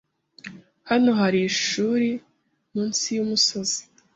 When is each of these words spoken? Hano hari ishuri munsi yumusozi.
Hano 0.89 1.09
hari 1.19 1.39
ishuri 1.49 2.09
munsi 2.73 3.07
yumusozi. 3.17 3.79